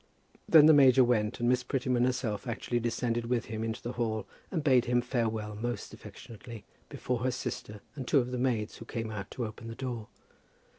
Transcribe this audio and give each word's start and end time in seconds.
Then 0.49 0.65
the 0.65 0.73
major 0.73 1.03
went, 1.03 1.39
and 1.39 1.47
Miss 1.47 1.61
Prettyman 1.63 2.05
herself 2.05 2.47
actually 2.47 2.79
descended 2.79 3.27
with 3.27 3.45
him 3.45 3.63
into 3.63 3.83
the 3.83 3.91
hall, 3.91 4.25
and 4.49 4.63
bade 4.63 4.85
him 4.85 4.99
farewell 4.99 5.53
most 5.53 5.93
affectionately 5.93 6.65
before 6.89 7.19
her 7.19 7.29
sister 7.29 7.81
and 7.95 8.07
two 8.07 8.17
of 8.17 8.31
the 8.31 8.39
maids 8.39 8.77
who 8.77 8.85
came 8.85 9.11
out 9.11 9.29
to 9.29 9.45
open 9.45 9.67
the 9.67 9.75
door. 9.75 10.07